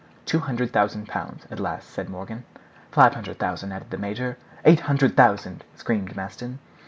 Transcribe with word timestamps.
"Two 0.25 0.39
hundred 0.39 0.73
thousand 0.73 1.07
pounds." 1.07 1.45
at 1.51 1.59
last 1.59 1.87
said 1.91 2.09
Morgan. 2.09 2.43
"Five 2.89 3.13
hundred 3.13 3.37
thousand," 3.37 3.71
added 3.71 3.91
the 3.91 3.99
major. 3.99 4.35
"Eight 4.65 4.79
hundred 4.79 5.15
thousand," 5.15 5.63
screamed 5.75 6.15
Maston. 6.15 6.57